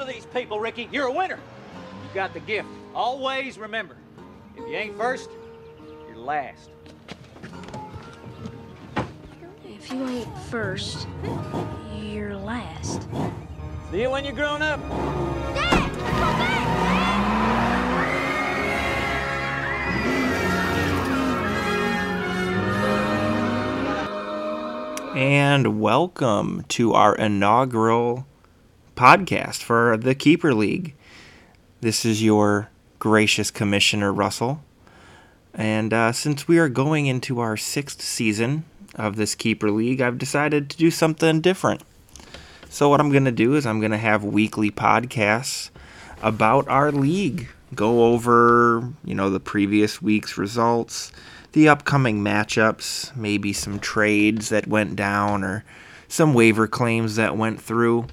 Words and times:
to 0.00 0.06
these 0.06 0.26
people, 0.26 0.58
Ricky. 0.58 0.88
You're 0.90 1.08
a 1.08 1.12
winner. 1.12 1.38
You 2.02 2.14
got 2.14 2.32
the 2.32 2.40
gift. 2.40 2.68
Always 2.94 3.58
remember, 3.58 3.96
if 4.56 4.66
you 4.66 4.76
ain't 4.76 4.96
first, 4.96 5.30
you're 6.08 6.16
last. 6.16 6.70
If 9.64 9.92
you 9.92 10.08
ain't 10.08 10.38
first, 10.48 11.06
you're 12.00 12.34
last. 12.34 13.02
See 13.90 14.02
you 14.02 14.10
when 14.10 14.24
you're 14.24 14.32
grown 14.32 14.62
up. 14.62 14.80
Dad! 15.54 15.92
Go 15.92 16.00
back! 16.00 16.60
and 25.12 25.80
welcome 25.80 26.64
to 26.68 26.94
our 26.94 27.14
inaugural 27.16 28.24
podcast 29.00 29.62
for 29.62 29.96
the 29.96 30.14
Keeper 30.14 30.52
League. 30.52 30.94
This 31.80 32.04
is 32.04 32.22
your 32.22 32.68
gracious 32.98 33.50
commissioner, 33.50 34.12
Russell. 34.12 34.62
And 35.54 35.94
uh, 35.94 36.12
since 36.12 36.46
we 36.46 36.58
are 36.58 36.68
going 36.68 37.06
into 37.06 37.40
our 37.40 37.56
sixth 37.56 38.02
season 38.02 38.64
of 38.96 39.16
this 39.16 39.34
Keeper 39.34 39.70
League, 39.70 40.02
I've 40.02 40.18
decided 40.18 40.68
to 40.68 40.76
do 40.76 40.90
something 40.90 41.40
different. 41.40 41.80
So, 42.68 42.90
what 42.90 43.00
I'm 43.00 43.10
going 43.10 43.24
to 43.24 43.32
do 43.32 43.54
is 43.54 43.64
I'm 43.64 43.80
going 43.80 43.90
to 43.90 43.96
have 43.96 44.22
weekly 44.22 44.70
podcasts 44.70 45.70
about 46.20 46.68
our 46.68 46.92
league, 46.92 47.48
go 47.74 48.04
over, 48.04 48.92
you 49.02 49.14
know, 49.14 49.30
the 49.30 49.40
previous 49.40 50.02
week's 50.02 50.36
results, 50.36 51.10
the 51.52 51.70
upcoming 51.70 52.22
matchups, 52.22 53.16
maybe 53.16 53.54
some 53.54 53.78
trades 53.78 54.50
that 54.50 54.66
went 54.66 54.94
down 54.94 55.42
or 55.42 55.64
some 56.06 56.34
waiver 56.34 56.66
claims 56.66 57.16
that 57.16 57.34
went 57.34 57.62
through. 57.62 58.06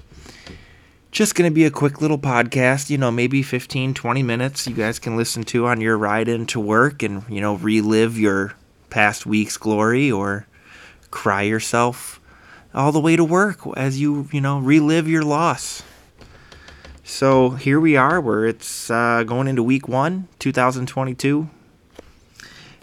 Just 1.10 1.34
going 1.34 1.50
to 1.50 1.54
be 1.54 1.64
a 1.64 1.70
quick 1.70 2.02
little 2.02 2.18
podcast, 2.18 2.90
you 2.90 2.98
know, 2.98 3.10
maybe 3.10 3.42
15, 3.42 3.94
20 3.94 4.22
minutes 4.22 4.66
you 4.66 4.74
guys 4.74 4.98
can 4.98 5.16
listen 5.16 5.42
to 5.44 5.66
on 5.66 5.80
your 5.80 5.96
ride 5.96 6.28
into 6.28 6.60
work 6.60 7.02
and, 7.02 7.24
you 7.30 7.40
know, 7.40 7.54
relive 7.54 8.18
your 8.18 8.54
past 8.90 9.24
week's 9.24 9.56
glory 9.56 10.10
or 10.10 10.46
cry 11.10 11.42
yourself 11.42 12.20
all 12.74 12.92
the 12.92 13.00
way 13.00 13.16
to 13.16 13.24
work 13.24 13.60
as 13.76 13.98
you, 13.98 14.28
you 14.32 14.40
know, 14.40 14.58
relive 14.58 15.08
your 15.08 15.22
loss. 15.22 15.82
So 17.02 17.50
here 17.50 17.80
we 17.80 17.96
are, 17.96 18.20
where 18.20 18.44
it's 18.44 18.90
uh, 18.90 19.24
going 19.24 19.48
into 19.48 19.62
week 19.62 19.88
one, 19.88 20.28
2022. 20.40 21.48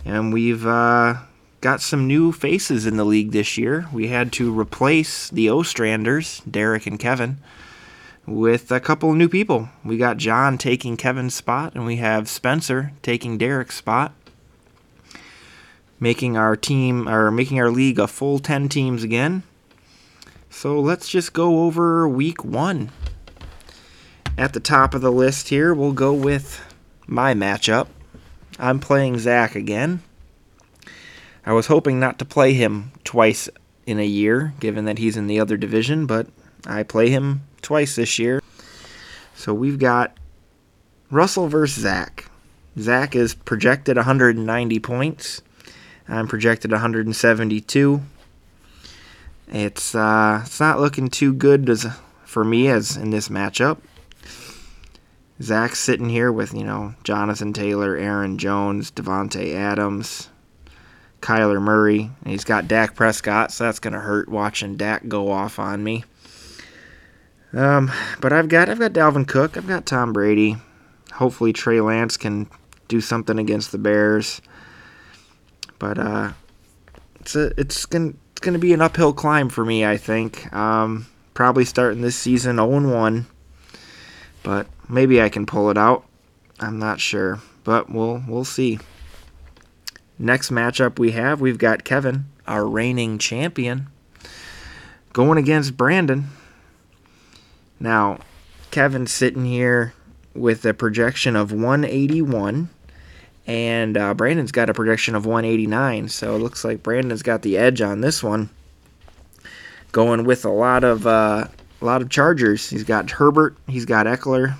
And 0.03 0.33
we've 0.33 0.65
uh, 0.65 1.17
got 1.61 1.79
some 1.79 2.07
new 2.07 2.31
faces 2.31 2.87
in 2.87 2.97
the 2.97 3.05
league 3.05 3.31
this 3.31 3.55
year. 3.55 3.87
We 3.93 4.07
had 4.07 4.33
to 4.33 4.57
replace 4.59 5.29
the 5.29 5.45
Ostranders, 5.45 6.41
Derek 6.49 6.87
and 6.87 6.99
Kevin, 6.99 7.37
with 8.27 8.71
a 8.71 8.79
couple 8.79 9.11
of 9.11 9.17
new 9.17 9.29
people. 9.29 9.69
We 9.83 9.97
got 9.97 10.17
John 10.17 10.57
taking 10.57 10.97
Kevin's 10.97 11.35
spot, 11.35 11.73
and 11.75 11.85
we 11.85 11.97
have 11.97 12.27
Spencer 12.27 12.91
taking 13.01 13.37
Derek's 13.37 13.75
spot, 13.75 14.13
making 15.99 16.37
our 16.37 16.55
team 16.55 17.07
or 17.07 17.31
making 17.31 17.59
our 17.59 17.69
league 17.69 17.99
a 17.99 18.07
full 18.07 18.39
10 18.39 18.69
teams 18.69 19.03
again. 19.03 19.43
So 20.49 20.79
let's 20.79 21.09
just 21.09 21.33
go 21.33 21.65
over 21.65 22.07
week 22.07 22.43
one. 22.43 22.91
At 24.37 24.53
the 24.53 24.59
top 24.59 24.93
of 24.93 25.01
the 25.01 25.11
list 25.11 25.49
here, 25.49 25.73
we'll 25.73 25.93
go 25.93 26.13
with 26.13 26.61
my 27.07 27.33
matchup. 27.33 27.87
I'm 28.57 28.79
playing 28.79 29.19
Zach 29.19 29.55
again. 29.55 30.01
I 31.45 31.53
was 31.53 31.67
hoping 31.67 31.99
not 31.99 32.17
to 32.19 32.25
play 32.25 32.53
him 32.53 32.91
twice 33.03 33.49
in 33.85 33.99
a 33.99 34.05
year, 34.05 34.53
given 34.59 34.85
that 34.85 34.97
he's 34.97 35.15
in 35.15 35.27
the 35.27 35.39
other 35.39 35.57
division, 35.57 36.05
but 36.05 36.27
I 36.65 36.83
play 36.83 37.09
him 37.09 37.41
twice 37.65 37.95
this 37.95 38.17
year. 38.17 38.41
So 39.35 39.53
we've 39.53 39.79
got 39.79 40.15
Russell 41.11 41.47
versus 41.47 41.83
Zach. 41.83 42.29
Zach 42.79 43.15
is 43.15 43.33
projected 43.33 43.97
190 43.97 44.79
points. 44.79 45.41
I'm 46.07 46.27
projected 46.27 46.71
172. 46.71 48.01
It's 49.47 49.95
uh, 49.95 50.41
it's 50.45 50.59
not 50.59 50.79
looking 50.79 51.09
too 51.09 51.33
good 51.33 51.69
as, 51.69 51.85
for 52.23 52.43
me 52.43 52.67
as 52.67 52.95
in 52.95 53.09
this 53.09 53.29
matchup. 53.29 53.79
Zach's 55.41 55.79
sitting 55.79 56.09
here 56.09 56.31
with, 56.31 56.53
you 56.53 56.63
know, 56.63 56.95
Jonathan 57.03 57.51
Taylor, 57.51 57.97
Aaron 57.97 58.37
Jones, 58.37 58.91
Davante 58.91 59.53
Adams, 59.53 60.29
Kyler 61.21 61.61
Murray, 61.61 62.09
and 62.23 62.31
he's 62.31 62.45
got 62.45 62.67
Dak 62.67 62.95
Prescott, 62.95 63.51
so 63.51 63.65
that's 63.65 63.79
gonna 63.79 63.99
hurt 63.99 64.29
watching 64.29 64.77
Dak 64.77 65.07
go 65.07 65.31
off 65.31 65.59
on 65.59 65.83
me. 65.83 66.03
Um, 67.55 67.91
but 68.19 68.33
I've 68.33 68.49
got 68.49 68.69
I've 68.69 68.79
got 68.79 68.93
Dalvin 68.93 69.27
Cook, 69.27 69.57
I've 69.57 69.67
got 69.67 69.85
Tom 69.85 70.13
Brady. 70.13 70.57
Hopefully 71.13 71.53
Trey 71.53 71.79
Lance 71.79 72.17
can 72.17 72.47
do 72.87 72.99
something 72.99 73.39
against 73.39 73.71
the 73.71 73.77
Bears. 73.77 74.41
But 75.79 75.97
uh, 75.97 76.33
it's 77.21 77.35
a 77.35 77.51
it's 77.57 77.85
gonna 77.85 78.13
it's 78.31 78.41
gonna 78.41 78.59
be 78.59 78.73
an 78.73 78.81
uphill 78.81 79.13
climb 79.13 79.49
for 79.49 79.63
me, 79.63 79.85
I 79.85 79.97
think. 79.97 80.53
Um, 80.53 81.07
probably 81.33 81.65
starting 81.65 82.01
this 82.01 82.17
season 82.17 82.57
0 82.57 82.67
1 82.67 83.25
but 84.45 84.67
maybe 84.87 85.19
I 85.19 85.29
can 85.29 85.47
pull 85.47 85.71
it 85.71 85.77
out. 85.77 86.05
I'm 86.59 86.77
not 86.77 86.99
sure, 87.01 87.41
but 87.63 87.89
we'll 87.89 88.23
we'll 88.27 88.45
see. 88.45 88.77
Next 90.19 90.51
matchup 90.51 90.99
we 90.99 91.11
have, 91.11 91.41
we've 91.41 91.57
got 91.57 91.83
Kevin, 91.83 92.25
our 92.47 92.65
reigning 92.65 93.17
champion, 93.17 93.87
going 95.13 95.39
against 95.39 95.75
Brandon. 95.75 96.29
Now, 97.79 98.19
Kevin's 98.71 99.11
sitting 99.11 99.45
here 99.45 99.93
with 100.33 100.65
a 100.65 100.73
projection 100.73 101.35
of 101.35 101.51
181, 101.51 102.69
and 103.47 103.97
uh, 103.97 104.13
Brandon's 104.13 104.51
got 104.51 104.69
a 104.69 104.73
projection 104.73 105.15
of 105.15 105.25
189. 105.25 106.09
So 106.09 106.35
it 106.35 106.39
looks 106.39 106.63
like 106.63 106.83
Brandon's 106.83 107.23
got 107.23 107.41
the 107.41 107.57
edge 107.57 107.81
on 107.81 108.01
this 108.01 108.23
one. 108.23 108.49
Going 109.91 110.25
with 110.25 110.43
a 110.43 110.49
lot 110.49 110.83
of 110.83 111.07
uh, 111.07 111.47
a 111.81 111.85
lot 111.85 112.01
of 112.01 112.09
Chargers. 112.09 112.69
He's 112.69 112.83
got 112.83 113.11
Herbert. 113.11 113.55
He's 113.67 113.85
got 113.85 114.07
Ekeler. 114.07 114.55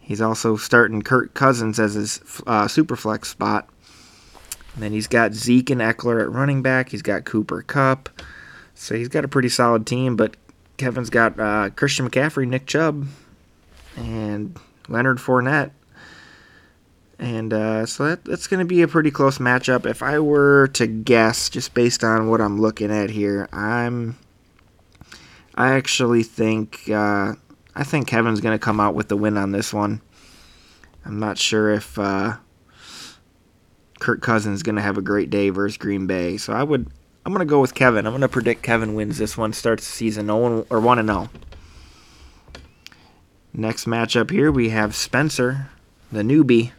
He's 0.00 0.20
also 0.20 0.56
starting 0.56 1.02
Kirk 1.02 1.34
Cousins 1.34 1.78
as 1.78 1.94
his 1.94 2.18
uh, 2.46 2.64
superflex 2.64 3.26
spot. 3.26 3.68
And 4.74 4.82
then 4.82 4.92
he's 4.92 5.06
got 5.06 5.34
Zeke 5.34 5.70
and 5.70 5.80
Ekeler 5.80 6.22
at 6.22 6.30
running 6.30 6.62
back. 6.62 6.90
He's 6.90 7.02
got 7.02 7.24
Cooper 7.24 7.62
Kupp. 7.62 8.08
So 8.74 8.94
he's 8.94 9.08
got 9.08 9.24
a 9.24 9.28
pretty 9.28 9.48
solid 9.48 9.86
team. 9.86 10.16
But 10.16 10.36
Kevin's 10.78 11.10
got 11.10 11.38
uh, 11.38 11.70
Christian 11.70 12.08
McCaffrey, 12.08 12.48
Nick 12.48 12.66
Chubb, 12.66 13.06
and 13.96 14.58
Leonard 14.88 15.18
Fournette. 15.18 15.72
And 17.18 17.52
uh, 17.52 17.84
so 17.84 18.06
that, 18.06 18.24
that's 18.24 18.46
going 18.46 18.60
to 18.60 18.64
be 18.64 18.80
a 18.82 18.88
pretty 18.88 19.10
close 19.10 19.38
matchup. 19.38 19.86
If 19.86 20.02
I 20.02 20.20
were 20.20 20.68
to 20.74 20.86
guess, 20.86 21.50
just 21.50 21.74
based 21.74 22.04
on 22.04 22.30
what 22.30 22.40
I'm 22.40 22.60
looking 22.60 22.92
at 22.92 23.10
here, 23.10 23.48
I'm 23.52 24.16
I 25.56 25.72
actually 25.72 26.22
think 26.22 26.88
uh, 26.88 27.34
I 27.74 27.82
think 27.82 28.06
Kevin's 28.06 28.40
going 28.40 28.54
to 28.56 28.64
come 28.64 28.78
out 28.78 28.94
with 28.94 29.08
the 29.08 29.16
win 29.16 29.36
on 29.36 29.50
this 29.50 29.74
one. 29.74 30.00
I'm 31.04 31.18
not 31.18 31.38
sure 31.38 31.70
if 31.70 31.98
uh, 31.98 32.36
Kirk 33.98 34.22
Cousins 34.22 34.58
is 34.58 34.62
going 34.62 34.76
to 34.76 34.82
have 34.82 34.96
a 34.96 35.02
great 35.02 35.30
day 35.30 35.50
versus 35.50 35.76
Green 35.76 36.06
Bay, 36.06 36.36
so 36.36 36.52
I 36.52 36.62
would 36.62 36.88
I'm 37.28 37.34
to 37.40 37.44
go 37.44 37.60
with 37.60 37.74
Kevin. 37.74 38.06
I'm 38.06 38.18
to 38.22 38.26
predict 38.26 38.62
Kevin 38.62 38.94
wins 38.94 39.18
this 39.18 39.36
one, 39.36 39.52
starts 39.52 39.84
the 39.84 39.92
season 39.92 40.28
0 40.28 40.66
or 40.70 40.80
1 40.80 40.98
and 40.98 41.08
0. 41.10 41.28
Next 43.52 43.84
matchup 43.84 44.30
here 44.30 44.50
we 44.50 44.70
have 44.70 44.96
Spencer, 44.96 45.68
the 46.10 46.22
newbie, 46.22 46.72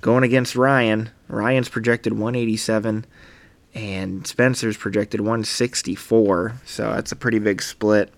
going 0.00 0.22
against 0.22 0.54
Ryan. 0.54 1.10
Ryan's 1.26 1.68
projected 1.68 2.12
187 2.12 3.04
and 3.74 4.24
Spencer's 4.28 4.76
projected 4.76 5.22
164, 5.22 6.60
so 6.64 6.92
that's 6.92 7.10
a 7.10 7.16
pretty 7.16 7.40
big 7.40 7.60
split. 7.60 8.12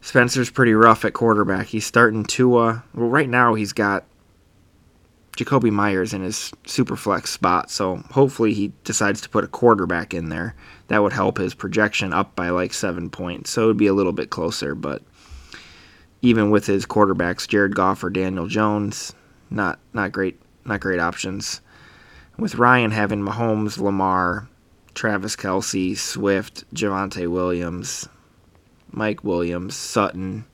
Spencer's 0.00 0.48
pretty 0.48 0.74
rough 0.74 1.04
at 1.04 1.12
quarterback. 1.12 1.66
He's 1.66 1.84
starting 1.84 2.24
Tua. 2.24 2.84
Well, 2.94 3.08
right 3.08 3.28
now 3.28 3.54
he's 3.54 3.72
got 3.72 4.04
Jakobi 5.36 5.70
Meyers 5.70 6.12
in 6.12 6.22
his 6.22 6.52
super 6.66 6.96
flex 6.96 7.30
spot, 7.30 7.70
so 7.70 7.96
hopefully 8.10 8.54
he 8.54 8.72
decides 8.84 9.20
to 9.20 9.28
put 9.28 9.44
a 9.44 9.48
quarterback 9.48 10.14
in 10.14 10.28
there. 10.30 10.54
That 10.88 11.02
would 11.02 11.12
help 11.12 11.38
his 11.38 11.54
projection 11.54 12.12
up 12.12 12.34
by 12.34 12.48
like 12.48 12.72
seven 12.72 13.10
points, 13.10 13.50
so 13.50 13.64
it 13.64 13.66
would 13.66 13.76
be 13.76 13.86
a 13.86 13.94
little 13.94 14.12
bit 14.12 14.30
closer. 14.30 14.74
But 14.74 15.02
even 16.22 16.50
with 16.50 16.66
his 16.66 16.86
quarterbacks, 16.86 17.46
Jared 17.46 17.74
Goff 17.74 18.02
or 18.02 18.10
Daniel 18.10 18.46
Jones, 18.46 19.14
not 19.50 19.78
not 19.92 20.12
great, 20.12 20.40
not 20.64 20.80
great 20.80 21.00
options 21.00 21.60
with 22.38 22.56
Ryan 22.56 22.90
having 22.90 23.22
Mahomes, 23.22 23.78
Lamar, 23.78 24.48
Travis 24.94 25.36
Kelce, 25.36 25.96
Swift, 25.96 26.64
Javonte 26.74 27.28
Williams, 27.28 28.08
Mike 28.90 29.24
Williams, 29.24 29.74
Sutton. 29.74 30.44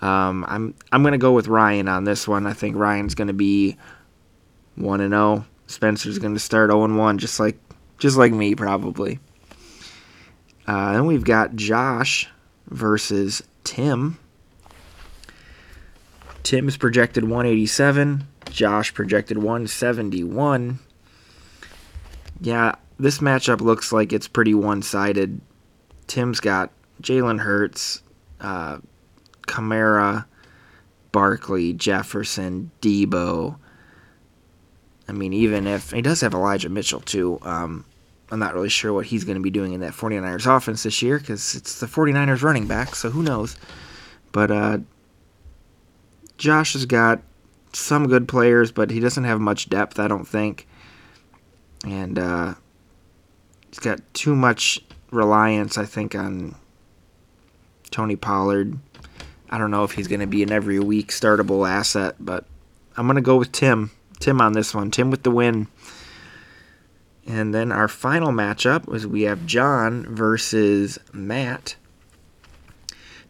Um, 0.00 0.44
I'm 0.48 0.74
I'm 0.92 1.02
gonna 1.02 1.18
go 1.18 1.32
with 1.32 1.48
Ryan 1.48 1.88
on 1.88 2.04
this 2.04 2.26
one. 2.26 2.46
I 2.46 2.52
think 2.52 2.76
Ryan's 2.76 3.14
gonna 3.14 3.32
be 3.32 3.76
one 4.76 5.00
and 5.00 5.12
zero. 5.12 5.44
Spencer's 5.66 6.18
gonna 6.18 6.38
start 6.38 6.70
zero 6.70 6.84
and 6.84 6.98
one, 6.98 7.18
just 7.18 7.38
like 7.38 7.58
just 7.98 8.16
like 8.16 8.32
me 8.32 8.54
probably. 8.54 9.18
Uh, 10.66 10.92
then 10.92 11.06
we've 11.06 11.24
got 11.24 11.56
Josh 11.56 12.28
versus 12.68 13.42
Tim. 13.64 14.18
Tim's 16.42 16.76
projected 16.76 17.24
187. 17.24 18.26
Josh 18.50 18.94
projected 18.94 19.38
171. 19.38 20.78
Yeah, 22.40 22.74
this 22.98 23.18
matchup 23.18 23.60
looks 23.60 23.92
like 23.92 24.12
it's 24.12 24.28
pretty 24.28 24.54
one 24.54 24.82
sided. 24.82 25.40
Tim's 26.06 26.40
got 26.40 26.70
Jalen 27.02 27.40
Hurts, 27.40 28.02
uh, 28.40 28.78
Kamara, 29.50 30.26
Barkley, 31.10 31.72
Jefferson, 31.72 32.70
Deebo. 32.80 33.56
I 35.08 35.12
mean, 35.12 35.32
even 35.32 35.66
if 35.66 35.90
he 35.90 36.02
does 36.02 36.20
have 36.20 36.34
Elijah 36.34 36.68
Mitchell 36.68 37.00
too, 37.00 37.40
um, 37.42 37.84
I'm 38.30 38.38
not 38.38 38.54
really 38.54 38.68
sure 38.68 38.92
what 38.92 39.06
he's 39.06 39.24
going 39.24 39.34
to 39.34 39.42
be 39.42 39.50
doing 39.50 39.72
in 39.72 39.80
that 39.80 39.92
49ers 39.92 40.46
offense 40.46 40.84
this 40.84 41.02
year 41.02 41.18
because 41.18 41.56
it's 41.56 41.80
the 41.80 41.86
49ers 41.86 42.42
running 42.42 42.68
back, 42.68 42.94
so 42.94 43.10
who 43.10 43.24
knows. 43.24 43.56
But 44.30 44.52
uh, 44.52 44.78
Josh 46.38 46.74
has 46.74 46.86
got 46.86 47.20
some 47.72 48.06
good 48.06 48.28
players, 48.28 48.70
but 48.70 48.90
he 48.90 49.00
doesn't 49.00 49.24
have 49.24 49.40
much 49.40 49.68
depth, 49.68 49.98
I 49.98 50.06
don't 50.06 50.26
think. 50.26 50.68
And 51.84 52.20
uh, 52.20 52.54
he's 53.68 53.80
got 53.80 53.98
too 54.14 54.36
much 54.36 54.80
reliance, 55.10 55.76
I 55.76 55.86
think, 55.86 56.14
on 56.14 56.54
Tony 57.90 58.14
Pollard. 58.14 58.78
I 59.50 59.58
don't 59.58 59.72
know 59.72 59.82
if 59.82 59.92
he's 59.92 60.08
going 60.08 60.20
to 60.20 60.28
be 60.28 60.44
an 60.44 60.52
every 60.52 60.78
week 60.78 61.08
startable 61.08 61.68
asset, 61.68 62.14
but 62.20 62.44
I'm 62.96 63.06
going 63.06 63.16
to 63.16 63.20
go 63.20 63.36
with 63.36 63.50
Tim. 63.50 63.90
Tim 64.20 64.40
on 64.40 64.52
this 64.52 64.74
one. 64.74 64.92
Tim 64.92 65.10
with 65.10 65.24
the 65.24 65.30
win. 65.30 65.66
And 67.26 67.52
then 67.52 67.72
our 67.72 67.88
final 67.88 68.30
matchup 68.30 68.86
was 68.86 69.06
we 69.06 69.22
have 69.22 69.46
John 69.46 70.04
versus 70.14 70.98
Matt. 71.12 71.74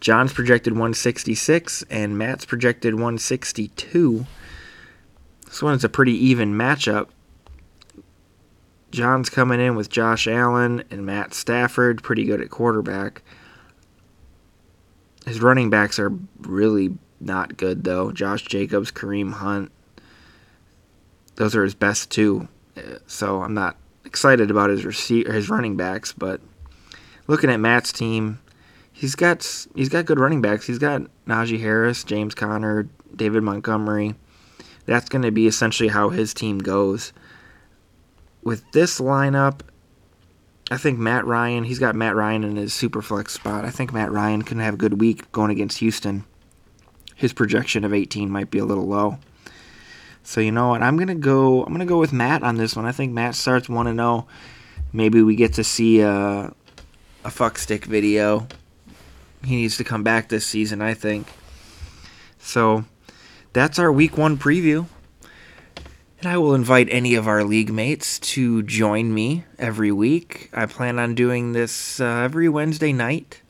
John's 0.00 0.32
projected 0.32 0.74
166 0.74 1.84
and 1.90 2.16
Matt's 2.16 2.44
projected 2.44 2.94
162. 2.94 4.26
This 5.46 5.62
one 5.62 5.74
is 5.74 5.84
a 5.84 5.88
pretty 5.88 6.14
even 6.26 6.54
matchup. 6.54 7.08
John's 8.90 9.30
coming 9.30 9.60
in 9.60 9.76
with 9.76 9.90
Josh 9.90 10.26
Allen 10.26 10.82
and 10.90 11.06
Matt 11.06 11.32
Stafford, 11.32 12.02
pretty 12.02 12.24
good 12.24 12.40
at 12.40 12.50
quarterback. 12.50 13.22
His 15.26 15.40
running 15.40 15.70
backs 15.70 15.98
are 15.98 16.12
really 16.40 16.96
not 17.20 17.56
good 17.56 17.84
though. 17.84 18.12
Josh 18.12 18.42
Jacobs, 18.42 18.90
Kareem 18.90 19.32
Hunt. 19.32 19.70
Those 21.36 21.54
are 21.54 21.64
his 21.64 21.74
best 21.74 22.10
two. 22.10 22.48
So 23.06 23.42
I'm 23.42 23.54
not 23.54 23.76
excited 24.04 24.50
about 24.50 24.70
his 24.70 24.84
receiver, 24.84 25.32
his 25.32 25.50
running 25.50 25.76
backs, 25.76 26.12
but 26.12 26.40
looking 27.26 27.50
at 27.50 27.60
Matt's 27.60 27.92
team, 27.92 28.40
he's 28.92 29.14
got 29.14 29.66
he's 29.74 29.88
got 29.88 30.06
good 30.06 30.18
running 30.18 30.40
backs. 30.40 30.66
He's 30.66 30.78
got 30.78 31.02
Najee 31.26 31.60
Harris, 31.60 32.04
James 32.04 32.34
Conner, 32.34 32.88
David 33.14 33.42
Montgomery. 33.42 34.14
That's 34.86 35.08
going 35.08 35.22
to 35.22 35.30
be 35.30 35.46
essentially 35.46 35.90
how 35.90 36.08
his 36.08 36.34
team 36.34 36.58
goes. 36.58 37.12
With 38.42 38.64
this 38.72 38.98
lineup, 38.98 39.60
I 40.70 40.76
think 40.76 40.98
Matt 40.98 41.26
Ryan, 41.26 41.64
he's 41.64 41.80
got 41.80 41.96
Matt 41.96 42.14
Ryan 42.14 42.44
in 42.44 42.56
his 42.56 42.72
super 42.72 43.02
flex 43.02 43.32
spot. 43.32 43.64
I 43.64 43.70
think 43.70 43.92
Matt 43.92 44.12
Ryan 44.12 44.42
can 44.42 44.60
have 44.60 44.74
a 44.74 44.76
good 44.76 45.00
week 45.00 45.30
going 45.32 45.50
against 45.50 45.78
Houston. 45.78 46.24
His 47.16 47.32
projection 47.32 47.84
of 47.84 47.92
18 47.92 48.30
might 48.30 48.50
be 48.50 48.58
a 48.58 48.64
little 48.64 48.86
low. 48.86 49.18
So 50.22 50.40
you 50.40 50.52
know 50.52 50.68
what? 50.68 50.82
I'm 50.82 50.96
gonna 50.96 51.14
go. 51.14 51.64
I'm 51.64 51.72
gonna 51.72 51.86
go 51.86 51.98
with 51.98 52.12
Matt 52.12 52.42
on 52.42 52.56
this 52.56 52.76
one. 52.76 52.86
I 52.86 52.92
think 52.92 53.12
Matt 53.12 53.34
starts 53.34 53.68
one 53.68 53.86
and 53.86 53.98
zero. 53.98 54.26
Maybe 54.92 55.22
we 55.22 55.34
get 55.34 55.54
to 55.54 55.64
see 55.64 56.00
a 56.00 56.52
a 57.24 57.30
fuck 57.30 57.58
stick 57.58 57.84
video. 57.84 58.46
He 59.44 59.56
needs 59.56 59.76
to 59.78 59.84
come 59.84 60.02
back 60.02 60.28
this 60.28 60.46
season. 60.46 60.82
I 60.82 60.94
think. 60.94 61.26
So 62.38 62.84
that's 63.52 63.78
our 63.78 63.90
week 63.90 64.16
one 64.16 64.36
preview. 64.36 64.86
And 66.20 66.28
I 66.28 66.36
will 66.36 66.54
invite 66.54 66.88
any 66.90 67.14
of 67.14 67.26
our 67.26 67.42
league 67.44 67.72
mates 67.72 68.18
to 68.18 68.62
join 68.62 69.14
me 69.14 69.44
every 69.58 69.90
week. 69.90 70.50
I 70.52 70.66
plan 70.66 70.98
on 70.98 71.14
doing 71.14 71.52
this 71.52 71.98
uh, 71.98 72.04
every 72.04 72.46
Wednesday 72.46 72.92
night. 72.92 73.40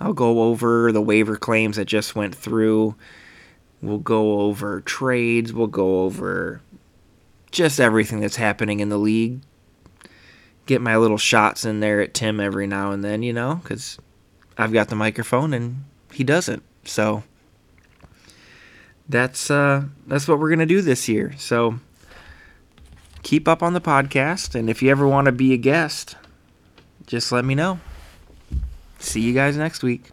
I'll 0.00 0.14
go 0.14 0.44
over 0.44 0.92
the 0.92 1.02
waiver 1.02 1.36
claims 1.36 1.76
that 1.76 1.84
just 1.84 2.16
went 2.16 2.34
through. 2.34 2.94
We'll 3.82 3.98
go 3.98 4.40
over 4.40 4.80
trades. 4.80 5.52
We'll 5.52 5.66
go 5.66 6.04
over 6.04 6.62
just 7.50 7.78
everything 7.78 8.20
that's 8.20 8.36
happening 8.36 8.80
in 8.80 8.88
the 8.88 8.96
league. 8.96 9.42
Get 10.64 10.80
my 10.80 10.96
little 10.96 11.18
shots 11.18 11.66
in 11.66 11.80
there 11.80 12.00
at 12.00 12.14
Tim 12.14 12.40
every 12.40 12.66
now 12.66 12.92
and 12.92 13.04
then, 13.04 13.22
you 13.22 13.34
know, 13.34 13.56
because 13.56 13.98
I've 14.56 14.72
got 14.72 14.88
the 14.88 14.96
microphone 14.96 15.52
and 15.52 15.84
he 16.14 16.24
doesn't. 16.24 16.62
So 16.84 17.24
that's 19.06 19.50
uh, 19.50 19.84
that's 20.06 20.26
what 20.26 20.38
we're 20.38 20.48
gonna 20.48 20.64
do 20.64 20.80
this 20.80 21.06
year. 21.06 21.34
So 21.36 21.78
keep 23.22 23.48
up 23.48 23.62
on 23.62 23.72
the 23.72 23.80
podcast, 23.80 24.54
and 24.54 24.68
if 24.70 24.82
you 24.82 24.90
ever 24.90 25.06
want 25.06 25.26
to 25.26 25.32
be 25.32 25.52
a 25.52 25.56
guest, 25.56 26.16
just 27.06 27.32
let 27.32 27.44
me 27.44 27.54
know. 27.54 27.80
See 28.98 29.20
you 29.20 29.32
guys 29.32 29.56
next 29.56 29.82
week. 29.82 30.10